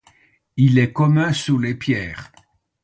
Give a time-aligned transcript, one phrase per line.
[0.57, 2.31] Il est commun sous les pierres.